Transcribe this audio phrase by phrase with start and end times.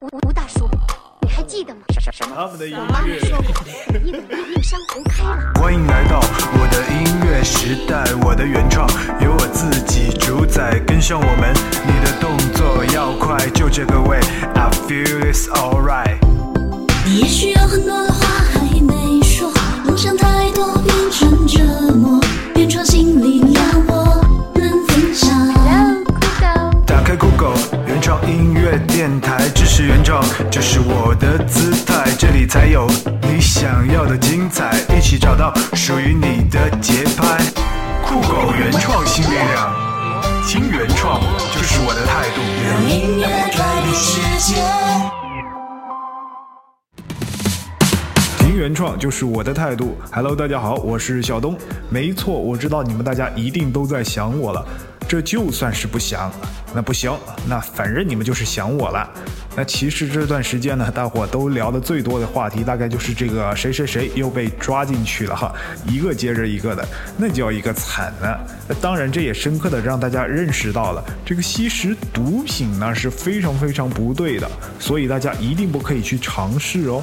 [0.00, 0.66] 吴吴大叔，
[1.20, 1.82] 你还记得吗？
[2.34, 3.18] 他们的音我妈乐。
[3.20, 3.52] 说过，
[3.92, 5.52] 等一等把命山红开了。
[5.60, 6.18] 欢迎来到
[6.54, 8.88] 我的音乐时代，我的原创
[9.20, 11.52] 由我自己主宰，跟上我们，
[11.84, 14.18] 你的动作要快，就这个味
[14.54, 16.16] ，I feel it's alright。
[17.04, 19.52] 你也许有很多的话还没说，
[19.84, 21.62] 梦想太多变成折
[21.92, 22.19] 磨，
[28.10, 30.20] 原创音乐电台，支持原创，
[30.50, 32.90] 这是我的姿态，这里才有
[33.22, 37.38] 你想要的精彩，一起找到属于你的节拍。
[38.04, 39.72] 酷狗原创新力量，
[40.44, 41.20] 听原创
[41.54, 42.42] 就是我的态度。
[42.66, 44.60] 让音乐改变世界。
[48.38, 49.96] 听原创就是我的态度。
[50.10, 51.56] Hello，大家好，我是小东。
[51.88, 54.66] 没错，我知道你们大家一定都在想我了。
[55.10, 56.30] 这就算是不想，
[56.72, 57.12] 那不行，
[57.48, 59.10] 那反正你们就是想我了。
[59.56, 65.52] 那其实这段时间呢，大伙都聊的最多的话题，大概就是这个谁谁谁又被抓进去了哈，
[65.84, 68.38] 一个接着一个的，那叫一个惨呢。
[68.68, 77.02] 那当然，这也深刻的让大家认识到了这个吸食毒品呢是非常非常不对的，所以大家一定不可以去尝试哦。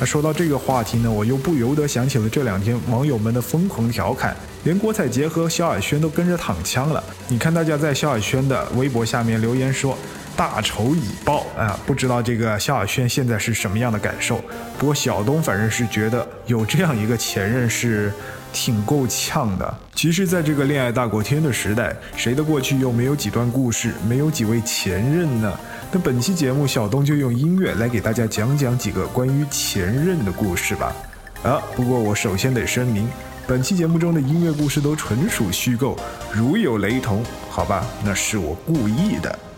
[0.00, 4.34] 那说到这个话题呢，我又不由得想起了这两天网友们的疯狂调侃，
[4.64, 7.04] 连郭采洁和萧亚轩都跟着躺枪了。
[7.28, 9.98] 你看大家在萧亚轩的微博下面留言说
[10.34, 14.42] “大仇已报”啊，不知道这个萧亚轩现在是什么样的感受。
[14.78, 18.10] 不过小东反正是觉得有这样一个前任是
[18.52, 19.78] 挺够呛的。
[19.94, 25.52] 其实，在这个恋爱大过天的时代，谁的过去又没有几段故事，没有几位前任呢？
[25.92, 30.94] 那本期节目，小东就用音乐来给大家讲讲几个关于前任的故事吧。
[31.42, 33.08] 啊，不过我首先得声明，
[33.46, 35.98] 本期节目中的音乐故事都纯属虚构，
[36.32, 39.49] 如有雷同，好吧，那是我故意的。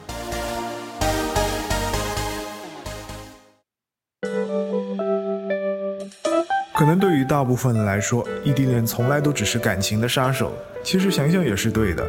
[6.75, 10.53] 可能对于大部分人来说，异地恋从来都只是感情的杀手。
[10.83, 12.05] 其实想想也是对的，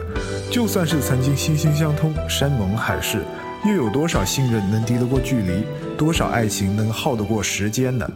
[0.50, 3.20] 就算是曾经心心相通、山盟海誓，
[3.68, 5.66] 又有多少信任能敌得过距离？
[5.98, 8.10] 多少爱情能耗得过时间呢？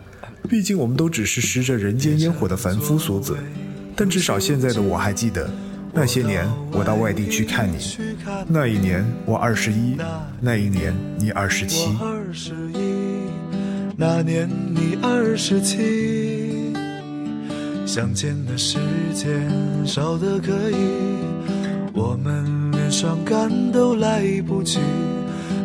[0.50, 3.38] 毕竟我们都只是食着人间烟火的凡夫俗子。
[3.96, 5.50] 但至少现在的我还记得，
[5.91, 7.97] 那些年我到外地去看你，
[8.47, 9.97] 那一年我二十一，
[10.40, 11.90] 那一年你二十七。
[14.00, 16.72] 那年你二十七，
[17.84, 18.78] 相见的时
[19.16, 19.50] 间
[19.88, 20.75] 少得可以，
[21.94, 24.78] 我们连伤感都来不及。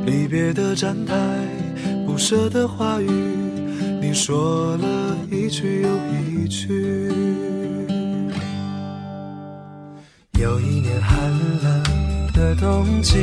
[0.06, 1.14] 离别的站台，
[2.06, 3.10] 不舍的话语，
[4.00, 7.12] 你说了一句又一句。
[10.40, 11.30] 有一年寒
[11.62, 11.82] 冷
[12.32, 13.18] 的冬季，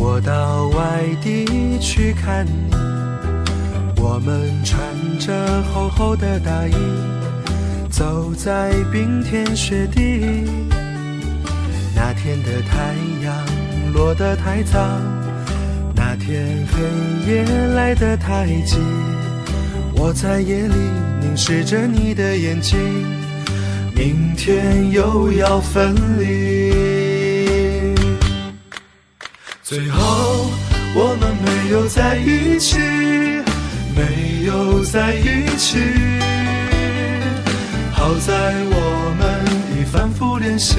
[0.00, 1.46] 我到外地
[1.78, 2.74] 去看你，
[4.06, 4.78] 我们穿
[5.18, 6.74] 着厚厚的大衣，
[7.88, 10.44] 走在冰天雪地。
[11.96, 12.94] 那天的太
[13.24, 13.34] 阳
[13.94, 14.78] 落得太早，
[15.96, 17.44] 那天黑夜
[17.74, 18.76] 来得太急，
[19.96, 20.74] 我在夜里
[21.22, 22.78] 凝视着你的眼睛。
[23.96, 27.94] 明天又要分离。
[29.62, 30.50] 最后
[30.94, 32.76] 我们没有在一起，
[33.96, 35.78] 没有在一起。
[37.92, 38.32] 好在
[38.66, 39.24] 我们
[39.78, 40.74] 已反复练习，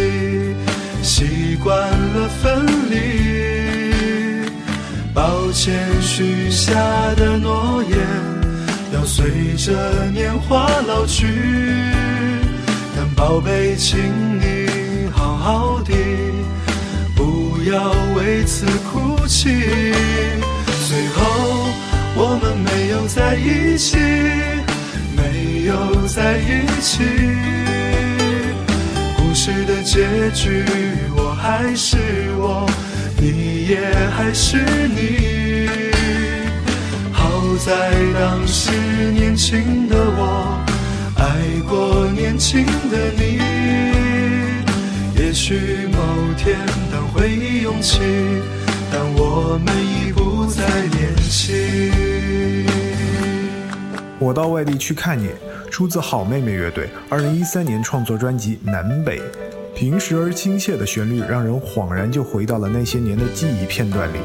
[1.02, 2.94] 习惯了分离。
[5.14, 6.74] 抱歉许下
[7.16, 7.98] 的诺言，
[8.94, 11.26] 要随着年华老去。
[12.98, 13.98] 但宝贝，请
[14.40, 15.94] 你好好的，
[17.16, 19.50] 不要为此哭泣。
[20.88, 21.24] 最后
[22.18, 23.98] 我们没有在一起，
[25.18, 27.04] 没有在一起。
[29.18, 30.64] 故事的结局，
[31.18, 31.98] 我还是
[32.38, 32.66] 我，
[33.20, 35.70] 你也还是你。
[37.12, 37.30] 好
[37.66, 38.72] 在当时
[39.12, 40.64] 年轻的我。
[41.18, 41.26] 爱
[41.68, 43.40] 过年轻的你，
[45.18, 45.98] 也许某
[46.38, 46.58] 天
[46.92, 48.00] 当回忆涌起，
[49.38, 50.66] 我们已不再
[50.98, 51.92] 联系。
[54.18, 55.30] 我到外地去看你，
[55.70, 59.20] 出自好妹妹乐队，二零一三年创作专辑《南北》。
[59.76, 64.20] 平实而亲切的旋律，让人恍然就回到了那些年的记忆片段里。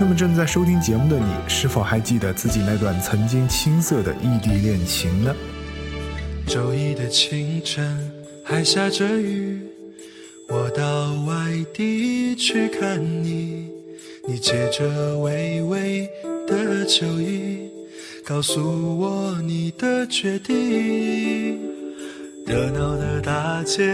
[0.00, 5.32] 那么正在收听节目的你，是否还记得自己那段曾经青涩的异地恋情呢？
[6.44, 8.10] 周一的清晨
[8.42, 9.60] 还下着雨，
[10.48, 13.55] 我到外地去看你，
[14.28, 16.10] 你借着微微
[16.48, 17.70] 的酒意，
[18.24, 21.60] 告诉我你的决定。
[22.44, 23.86] 热闹的大街，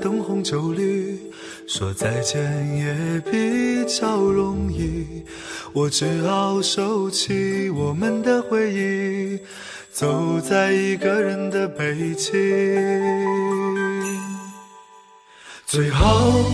[0.00, 1.16] 灯红酒绿，
[1.68, 2.42] 说再见
[2.76, 5.24] 也比较容易。
[5.72, 9.38] 我只好收起我们的回忆，
[9.92, 12.34] 走在一个人的北京。
[15.66, 16.44] 最后，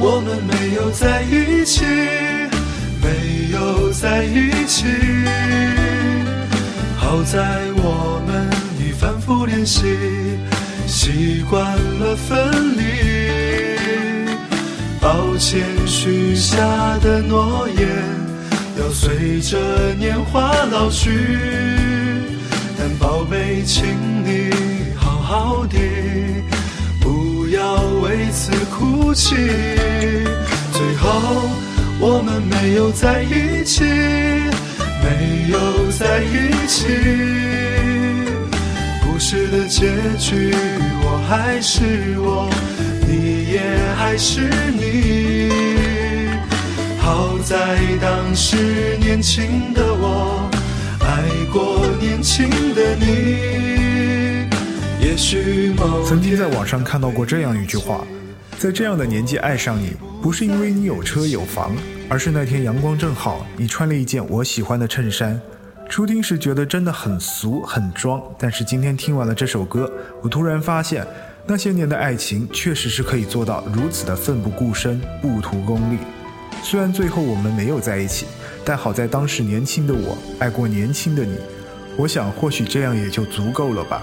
[0.00, 1.84] 我们没有在一起，
[3.60, 4.86] 没有在一起。
[6.96, 8.48] 好在我们
[8.78, 9.84] 已反复练习，
[10.86, 11.62] 习惯
[11.98, 12.82] 了分离。
[14.98, 16.56] 抱歉，许下
[17.02, 17.86] 的诺言
[18.78, 19.58] 要随着
[19.98, 21.10] 年华老去。
[22.78, 23.84] 但宝贝，请
[24.24, 24.50] 你
[24.96, 25.78] 好好的，
[27.00, 29.34] 不要为此哭泣。
[30.72, 31.50] 最后，
[32.02, 36.86] 我们没有在一起，没有在一起。
[39.04, 40.54] 故事的结局，
[41.02, 42.48] 我还是我，
[43.06, 43.60] 你也
[43.98, 44.40] 还是
[44.72, 45.50] 你。
[46.98, 50.50] 好在当时年轻的我，
[51.00, 54.48] 爱过年轻的你。
[55.06, 58.06] 也许某曾经在网上看到过这样一句话：
[58.60, 61.74] 在这样的年纪爱上你，不是因为你有车有房，
[62.10, 65.40] 而是那天阳光正好，你穿了一件我喜欢的衬衫。
[65.88, 69.90] 初听时觉得真的很俗很装，但是今天听完了这首歌，
[70.20, 71.06] 我突然发现，
[71.46, 75.96] 那些年的爱情确实是可以做到如此的奋不顾身、不图功利。
[76.62, 78.26] 虽然最后我们没有在一起，
[78.62, 81.38] 但好在当时年轻的我爱过年轻的你，
[81.96, 84.02] 我想或许这样也就足够了吧。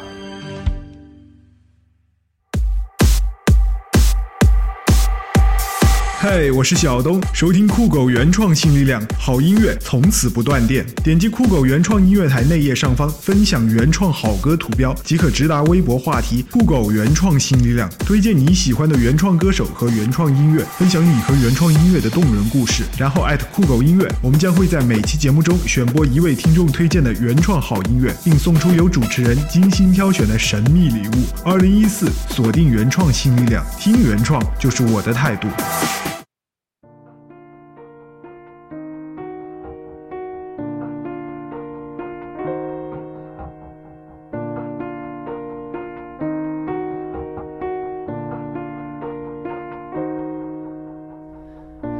[6.30, 10.86] 嗨我是小东，收听酷狗原创新力量，好音乐从此不断电。
[11.02, 31.24] 点击酷狗原创音乐台内页上方分享原创好歌图标，即可直达微博话题“酷狗原创新力量”，推荐你喜欢的原创歌手和原创音乐，分享你和原创音乐的动人故事，然后艾特酷狗音乐，我们将会在每期节目中选播一位听众推荐的原创好音乐，并送出由主持人精心挑选的神秘礼物。
[31.46, 35.48] 二零一四，锁定原创新力量，听原创就是我的态度。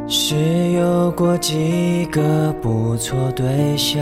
[0.10, 4.02] 是有过几个不错对象，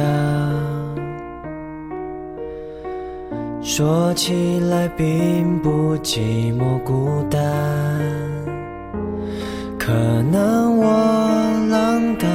[3.59, 7.41] 说起来并不寂寞孤单。
[9.79, 9.91] 可
[10.31, 10.87] 能我
[11.71, 12.29] 浪荡，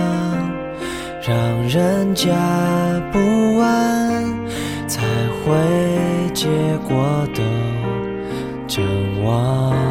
[1.23, 1.37] 让
[1.69, 2.29] 人家
[3.13, 3.19] 不
[3.61, 4.25] 安，
[4.89, 5.07] 才
[5.45, 5.55] 会
[6.35, 6.49] 结
[6.89, 7.43] 果都
[8.67, 8.85] 真
[9.25, 9.90] 忘。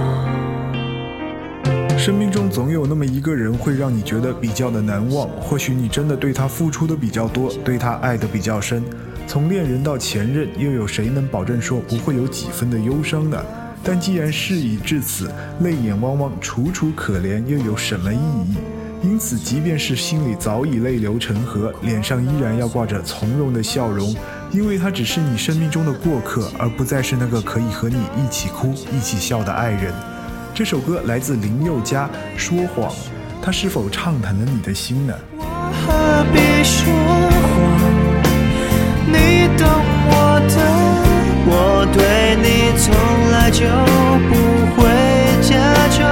[1.99, 8.81] 生命中总有那么一个人会让你觉得比较的难忘，或许你真的对他付出的比较多，对他爱的比较深。
[9.27, 13.37] 从恋人到前任，又有谁能保证说不会有几分的忧伤呢？
[13.83, 15.29] 但既然事已至此，
[15.59, 18.55] 泪眼汪汪，楚楚可怜，又有什么意义？
[19.03, 24.15] 因此，即便是心里早已泪流成河，脸上依然要挂着从容的笑容，
[24.53, 29.93] 因为他只是你生命中的过客，而不再是那个可以和你一起哭、一起笑的爱人。
[30.59, 32.91] 这首歌来自林宥嘉，《说谎》，
[33.41, 35.13] 他是否畅谈了你的心呢？
[35.37, 36.83] 我何必说
[37.39, 37.87] 谎？
[39.07, 39.63] 你懂
[40.11, 40.59] 我的，
[41.47, 42.91] 我对你从
[43.31, 43.63] 来就
[44.27, 44.35] 不
[44.75, 44.83] 会
[45.47, 45.55] 假
[45.95, 46.03] 装。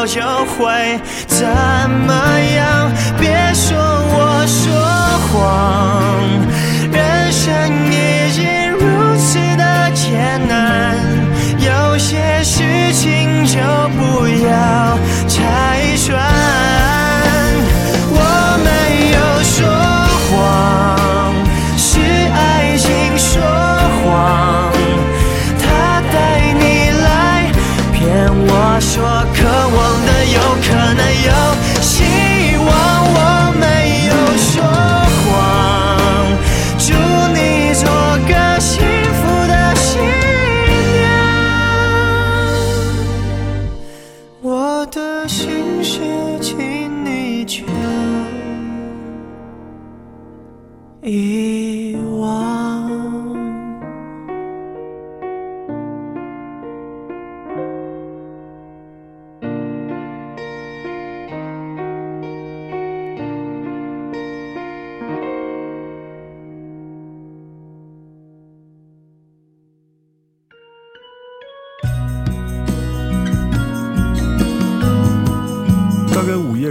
[0.00, 0.98] 难道就会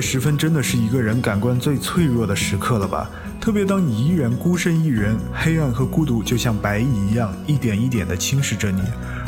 [0.10, 3.08] 时分，真的是一个人感官最脆弱的时刻了吧？
[3.40, 8.82] 特别当你依然孤身一人，黑暗和孤独就像白蚁一样，一点一点地侵蚀着你，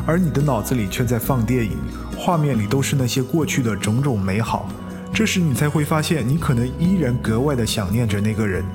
[0.07, 1.77] 而你的脑子里却在放电影，
[2.17, 4.67] 画面里都是那些过去的种种美好。
[5.13, 8.65] 这时你才会发现，你可能依然格外的想念着那个人。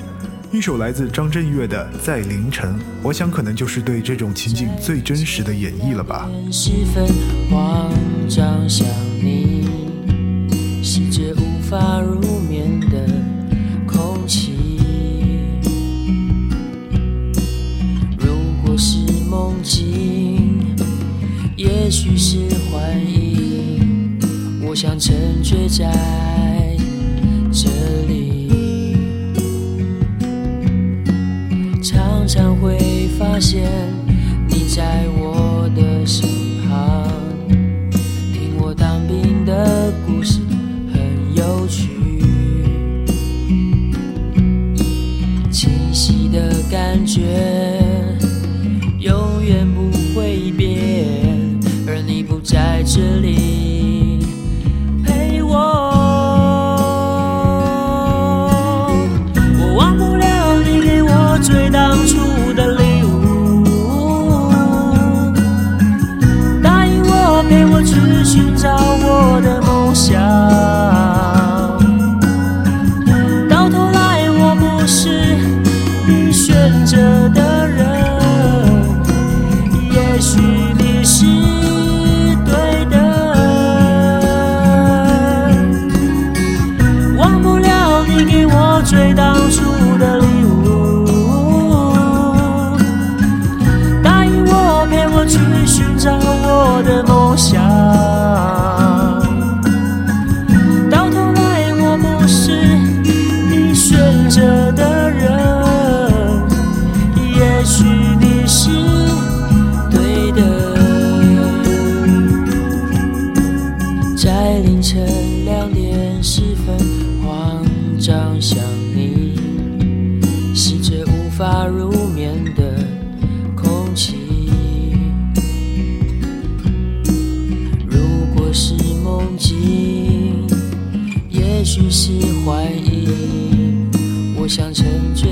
[0.52, 2.72] 一首来自张震岳的《在凌晨》，
[3.02, 6.30] 我想可能就是对这种情景最真实的演绎了吧。
[11.66, 13.08] 无法入眠的
[13.88, 14.52] 空气。
[18.16, 20.76] 如果是梦境，
[21.56, 22.38] 也许是
[22.70, 24.16] 幻影，
[24.64, 25.92] 我想沉醉在
[27.50, 27.68] 这
[28.06, 28.96] 里。
[31.82, 33.68] 常常会发现
[34.48, 35.35] 你在我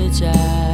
[0.09, 0.64] 家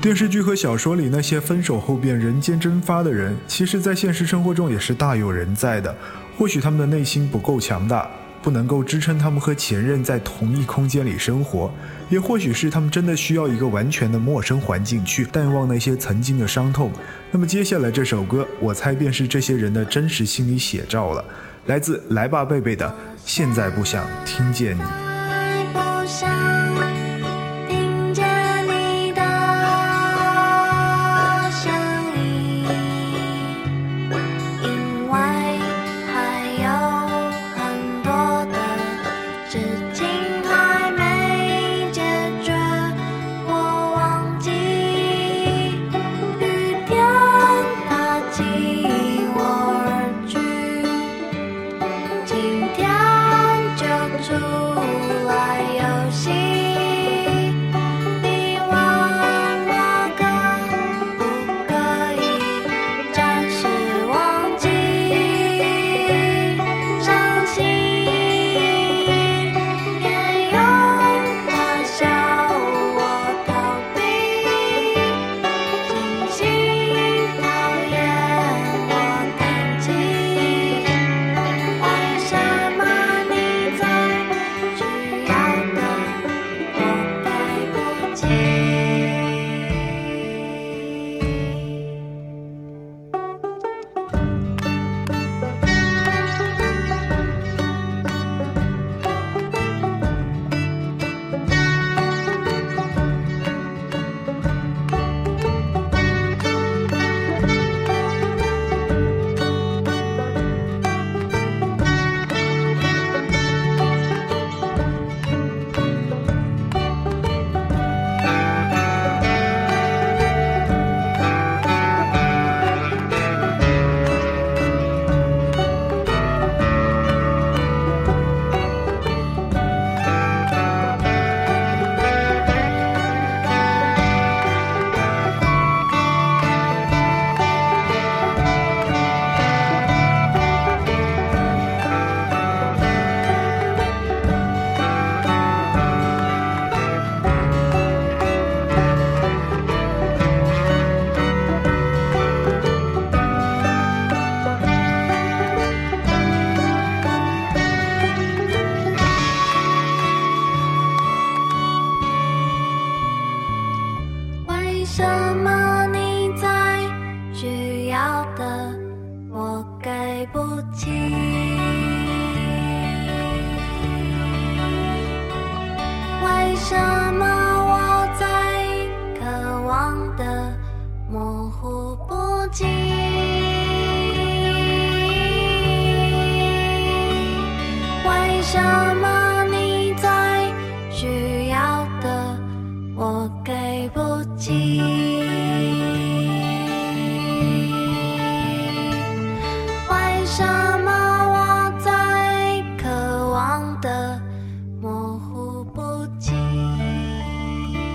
[0.00, 5.94] 电视剧和小说里那些分手后便人间蒸发的人，其实，在现实生活中也是大有人在的。
[6.38, 8.08] 或许他们的内心不够强大，
[8.40, 11.68] 不能够支撑他们和前任在同一空间里生活；
[12.08, 16.92] 也或许是他们真的需要一个完全的陌生环境去淡忘那些曾经的伤痛。
[17.32, 21.24] 那么接下来这首歌，我猜便是这些人的真实心理写照了。
[21.66, 22.86] 来自来吧贝贝的
[23.26, 24.82] 《现在不想听见你》。
[25.72, 26.30] 不想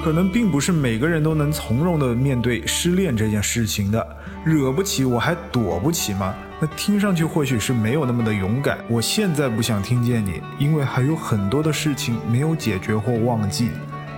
[0.03, 4.05] 可能并不是每个人都能从容的面对失恋这件事情的，
[4.43, 6.35] 惹不起我还躲不起吗？
[6.59, 8.77] 那听上去或许是没有那么的勇敢。
[8.89, 13.69] 我现在不想听见你，因为还有很多的事情没有解决或忘记。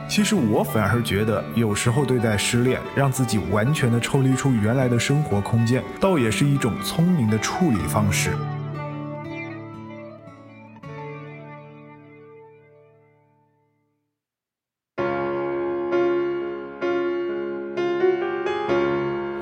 [0.07, 8.31] 其实我反而觉得，有时候对待失恋，让自己完全的抽离出原来的生活空间，倒也是一种聪明的处理方式。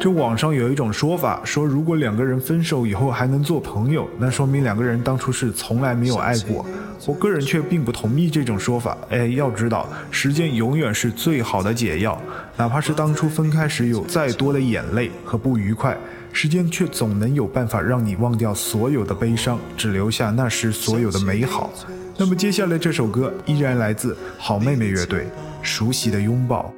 [0.04, 6.66] 这网上有一种说法，说如果两个人分手以后还能做朋友，那说明两个人当初是从来没有爱过。
[7.06, 8.98] 我个人却并不同意这种说法。
[9.10, 12.22] 哎，要知道，时间永远是最好的解药，
[12.58, 15.98] 哪怕是当初分开时有再多的眼泪和不愉快，
[16.34, 21.72] 时间却总能有办法让你忘掉所有的悲伤，只留下那时所有的美好。
[22.18, 25.22] 那么接下来这首歌依然来自好妹妹乐队，
[25.62, 26.74] 《熟悉的拥抱》。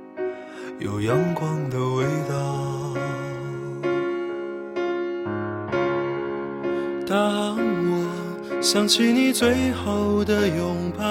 [0.78, 2.95] 有阳光的味道，
[7.08, 11.06] 当我想起你最后的拥抱，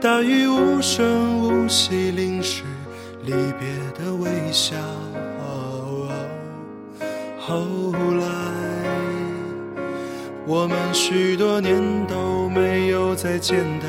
[0.00, 2.64] 大雨无声无息淋湿
[3.24, 4.74] 离别的微笑。
[7.38, 7.56] 后
[8.20, 8.26] 来，
[10.46, 13.86] 我们许多年都没有再见到，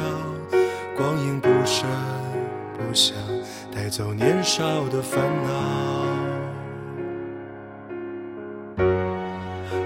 [0.95, 1.87] 光阴不声
[2.77, 3.15] 不响，
[3.73, 6.00] 带走年少的烦恼。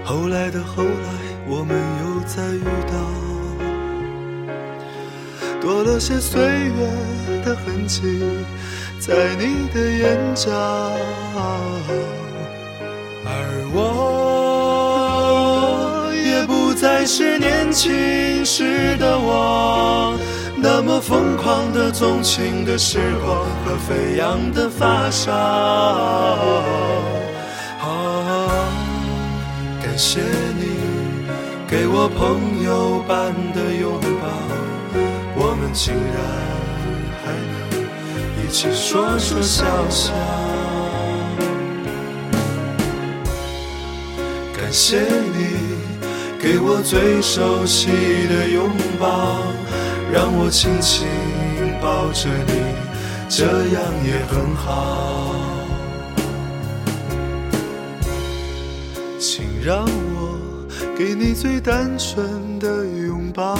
[0.06, 0.90] 后来的后来，
[1.48, 2.94] 我们又再遇到，
[5.60, 6.86] 多了些岁月
[7.44, 8.22] 的痕迹，
[9.00, 10.48] 在你的眼角。
[13.24, 13.82] 而我
[16.14, 20.16] 也不再是年轻时的我，
[20.56, 26.38] 那么疯狂的纵情的时光和飞扬的发梢。
[29.96, 30.76] 感谢你
[31.66, 34.28] 给我朋友般的拥抱，
[35.34, 36.20] 我们竟然
[37.24, 37.56] 还能
[38.44, 40.12] 一起说说笑笑。
[44.54, 45.56] 感谢你
[46.38, 47.86] 给我最熟悉
[48.28, 48.68] 的拥
[49.00, 49.40] 抱，
[50.12, 51.08] 让我轻轻
[51.80, 52.52] 抱着你，
[53.30, 55.32] 这样也很好。
[59.18, 60.38] 请让我
[60.96, 63.58] 给你最单纯的拥抱，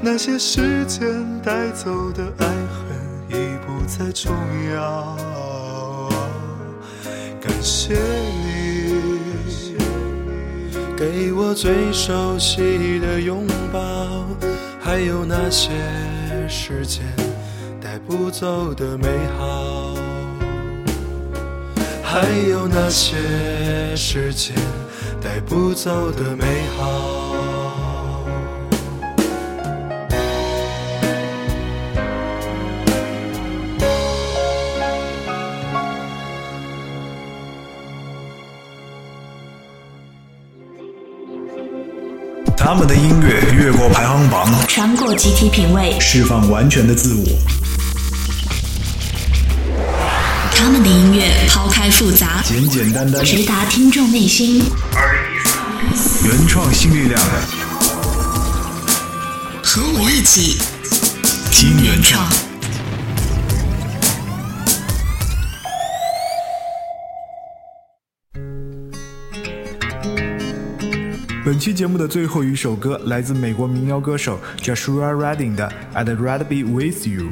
[0.00, 2.82] 那些时间带走的爱恨
[3.28, 4.32] 已不再重
[4.74, 5.16] 要。
[7.40, 9.76] 感谢你
[10.96, 14.26] 给我最熟悉的拥抱，
[14.80, 15.70] 还有那些
[16.48, 17.04] 时间
[17.80, 19.06] 带不走的美
[19.38, 19.81] 好，
[22.12, 23.16] 还有那些
[23.96, 24.54] 时间
[25.18, 26.44] 带不走的美
[26.76, 28.26] 好。
[42.54, 47.61] 他们的音乐越过排行榜，穿过集体品味，释放完全的自我。
[50.64, 54.62] 他们的音乐抛开复杂，简简单单，直达听众内心。
[56.24, 57.20] 原创新力量，
[59.60, 60.60] 和我一起
[61.50, 62.24] 听原创。
[71.44, 77.24] 本期节目的最后一首歌来自美国民谣歌手 Joshua Redding 的《I'd Rather Be With You》，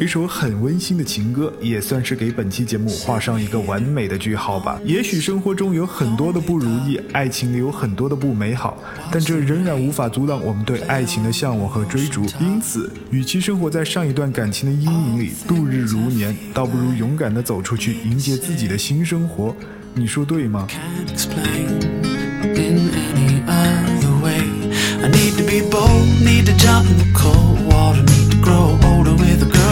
[0.00, 4.80] 一首很温馨的情歌，也算是给本期节目画上一个完美的句号吧。
[4.82, 8.82] 也许生活中有很多的不如意，爱情里有很多的不美好，
[9.12, 12.24] 但这仍然无法阻挡我们对爱情的向往和追逐。
[12.40, 19.54] 因此，与其生活在上一段感情的阴影里度日如年，倒不如勇敢地走出去，迎接自己的新生活。
[19.92, 20.66] 你说对吗
[25.12, 27.69] ？need to be bold, need to jump in the cold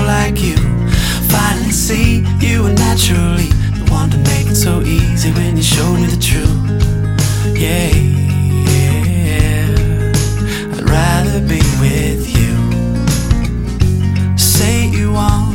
[0.09, 0.57] like you.
[1.29, 5.99] Finally see you were naturally the one to make it so easy when you showed
[6.01, 6.57] me the truth.
[7.55, 7.92] Yeah,
[8.73, 9.68] yeah.
[10.75, 12.55] I'd rather be with you.
[14.38, 15.47] Say you want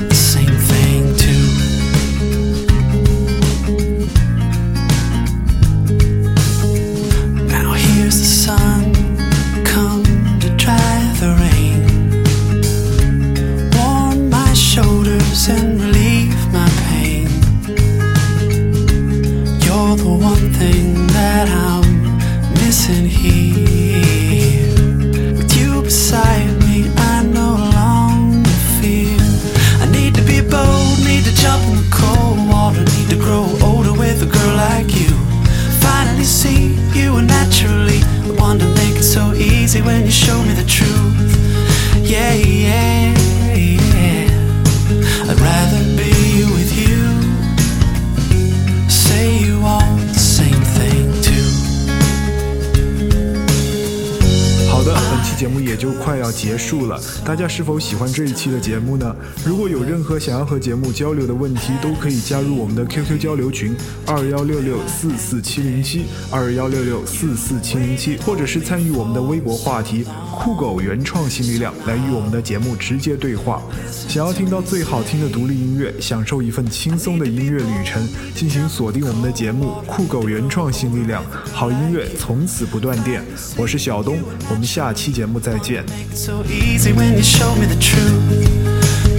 [57.33, 59.15] 大家是否喜欢这一期的节目呢？
[59.63, 63.73] 如果有任何想要和节目交流的问题，都可以加入我们的 QQ 交流群
[64.05, 70.05] 二幺六六四四七零七二幺六六四四七零七，或者是参与我们的微博话题
[70.37, 73.61] “酷狗原创新力量”来与我们的节目直接对话。
[73.89, 81.23] 想要听到最好听的独立音乐，享受一份轻松的音乐旅程，进行锁定我们的节目“酷狗原创新力量”，
[81.53, 83.23] 好音乐从此不断电。
[83.55, 85.85] 我是小东，我们下期节目再见。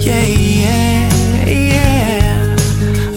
[0.05, 2.55] Yeah, yeah, yeah.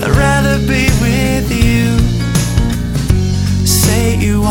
[0.00, 1.98] I'd rather be with you.
[3.66, 4.42] Say you